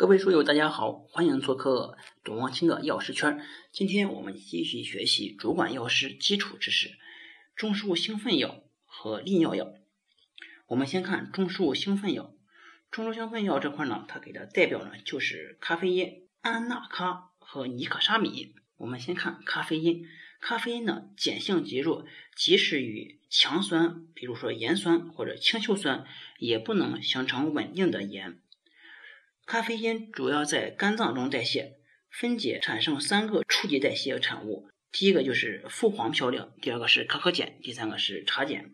[0.00, 3.44] 各位书友，大家好，欢迎做客董望清的药师圈。
[3.70, 6.92] 今天我们继续学习主管药师基础知识，
[7.54, 9.74] 中枢兴奋药和利尿药。
[10.68, 12.32] 我们先看中枢兴奋药。
[12.90, 18.54] 中枢兴奋药这块呢，它给的代表呢就是咖啡因、安那咖和尼可沙米。
[18.78, 20.06] 我们先看咖啡因，
[20.40, 26.06] 咖啡因呢碱性极弱，即使与强酸，比如说盐酸或者氢溴酸，
[26.38, 28.38] 也不能形成稳定的盐。
[29.50, 31.72] 咖啡因主要在肝脏中代谢
[32.08, 34.68] 分解，产生三个初级代谢产物。
[34.92, 38.70] 第一个就是复黄嘌呤，第二个是可可碱，第三个是茶碱。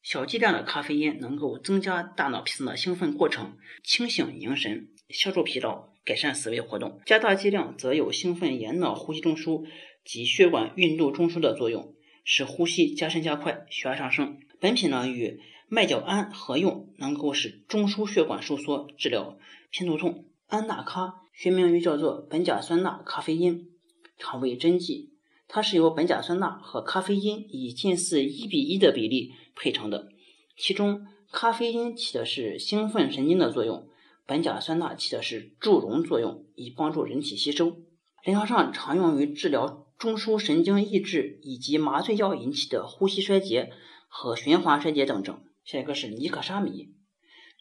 [0.00, 9.66] 小剂量的咖啡因能够增加大脑皮层的兴奋过程，清醒凝神，消除疲劳，改善思维活动；加大剂量则有兴奋眼脑呼吸中枢
[10.04, 14.38] 及血管运动中枢的作用，使呼吸加深加快，血压上升。
[14.60, 19.36] 本品呢与麦角胺合用，能够使中枢血管收缩，治疗
[19.72, 20.26] 偏头痛。
[20.46, 23.70] 安那咖学名又叫做苯甲酸钠咖啡因，
[24.18, 25.14] 常为针剂。
[25.48, 30.08] 它是由苯甲酸钠和咖啡因以近似一比一的比例配成的，
[30.56, 33.88] 其中咖啡因起的是兴奋神经的作用，
[34.26, 37.78] 苯甲酸钠起的是助溶作用，以帮助人体吸收。
[38.24, 43.72] 临床上常用于治疗中枢神经抑制以及麻醉药引起的呼吸衰竭
[44.08, 45.42] 和循环衰竭等症。
[45.64, 46.94] 下一个是尼可沙米，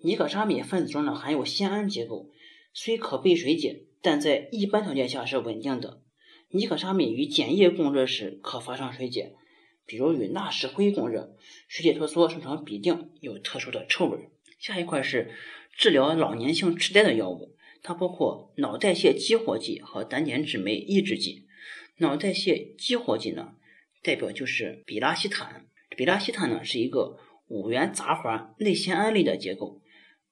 [0.00, 2.30] 尼可沙米分子中呢含有酰胺结构，
[2.72, 6.02] 虽可被水解，但在一般条件下是稳定的。
[6.50, 9.34] 尼可沙米与碱液共热时可发生水解，
[9.86, 11.34] 比如与钠石灰共热，
[11.66, 14.30] 水解脱缩生成吡啶，有特殊的臭味。
[14.60, 15.32] 下一块是
[15.76, 21.48] 治疗老年性痴呆的药物，它包括脑代谢激活剂和胆碱酯酶抑制剂。
[21.96, 23.54] 脑代谢激活剂呢，
[24.04, 25.66] 代表就是比拉西坦。
[25.96, 27.18] 比拉西坦呢是一个。
[27.50, 29.80] 五元杂环内酰胺类的结构，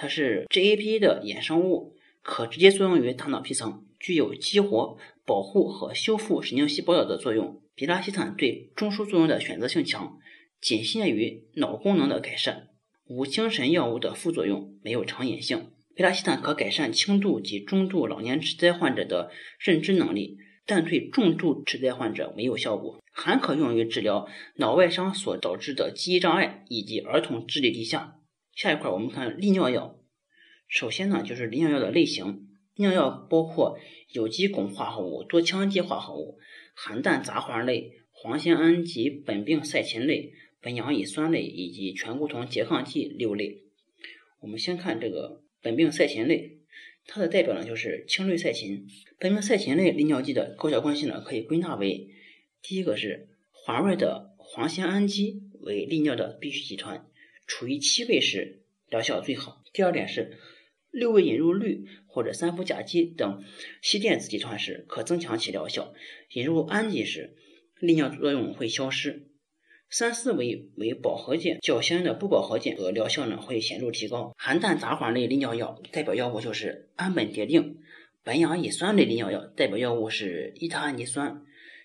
[0.00, 4.96] 它是 GABA 的衍生物，可直接作用于大脑皮层，具有激活、
[5.26, 7.60] 保护和修复神经细胞的作用。
[7.74, 10.16] 比拉西坦对中枢作用的选择性强，
[10.60, 12.68] 仅限于脑功能的改善，
[13.08, 15.72] 无精神药物的副作用，没有成瘾性。
[15.96, 20.38] 比拉西坦可改善轻度及中度老年痴呆患者的认知能力。
[20.64, 28.17] 但对重度痴呆患者没有效果，还可用于治疗脑外伤所导致的记忆障碍以及儿童智力低下。
[28.58, 30.00] 下一块我们看利尿药，
[30.66, 33.78] 首先呢就是利尿药的类型，利尿药包括
[34.10, 36.40] 有机汞化合物、多羟基化合物、
[36.74, 43.62] 含氮杂环类、磺酰胺及苯并赛嗪类、苯氧乙酸类以及醛固酮拮抗剂六类。
[44.40, 46.58] 我们先看这个苯并赛嗪类。
[47.06, 48.82] 它的代表呢就是氢氯噻嗪，
[49.20, 52.08] 苯并赛嗪类利尿剂的高效关系呢可以归纳为：
[52.60, 57.06] 第一个是环外的磺酰胺基为利尿的必需集团，
[57.48, 60.38] 处于七位时疗效最好；第二点是
[60.92, 63.42] 六位引入氯或者三氟甲基等
[63.82, 65.92] 硒电子集团时可增强其疗效，
[66.34, 67.34] 引入氨基时
[67.80, 69.24] 利尿作用会消失。
[69.90, 74.34] 三四为为饱和键较相应的不饱和键，和疗效呢会显著提高。
[74.36, 77.78] 含氮杂环类利尿药代表药物就是氨苯蝶啶，
[78.22, 81.42] 苯氧乙酸类利尿药代表药物是伊他氨基酸，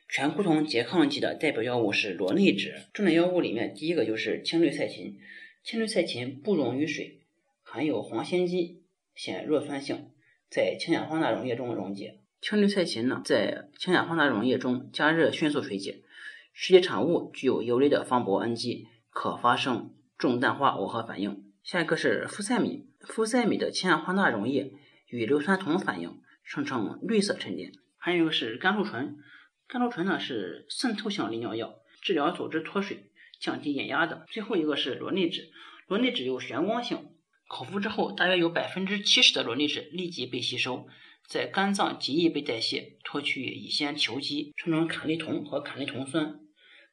[0.10, 2.74] 醛固酮拮抗剂的代表药物是螺内酯。
[2.94, 5.16] 重点药物里面第一个就是氢氯噻嗪，
[5.64, 7.22] 氢氯噻嗪不溶于水，
[7.62, 8.84] 含有磺酰基，
[9.16, 10.12] 显弱酸性，
[10.50, 12.20] 在氢氧化钠溶液中溶解。
[12.42, 16.04] 氢氯噻嗪呢在氢氧化钠溶液中加热迅速水解。
[16.52, 21.46] 水解产物具有游离的芳铂氨基，可发生重氮化耦合反应。
[21.64, 24.74] 下一个是呋塞米，呋塞米的氢氧化钠溶液
[25.08, 27.72] 与硫酸铜反应，生成绿色沉淀。
[27.98, 29.18] 还有一个是甘露醇，
[29.66, 33.06] 甘露醇呢是渗透性利尿药，治疗组织脱水、
[33.44, 34.24] 降低眼压等。
[34.30, 35.50] 最后一个是螺内酯，
[35.88, 37.10] 螺内酯有旋光性，
[37.50, 40.88] 口服之后大约有百分之七十的螺内酯立即被吸收。
[41.28, 46.40] 在肝脏极易被代谢，脱去乙酰球基，生成坎利酮和坎利酮酸。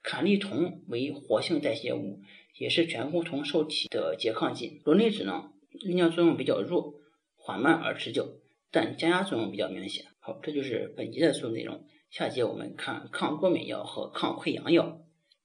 [0.03, 2.21] 坎利酮为活性代谢物，
[2.59, 4.83] 也是醛固酮受体的拮抗剂。
[4.85, 6.95] 螺内酯呢，利尿作用比较弱，
[7.37, 8.41] 缓慢而持久，
[8.73, 10.07] 但降压作用比较明显。
[10.19, 11.87] 好，这就是本节的所有内容。
[12.11, 15.01] 下节我们看抗过敏药和抗溃疡药。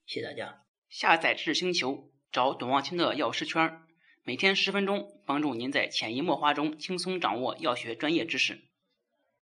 [0.07, 0.64] 谢谢大家。
[0.97, 3.81] 下载智星球，找董望清的药师圈，
[4.23, 8.61] 每天十分钟，帮助您在潜移默化中轻松掌握药学专业知识。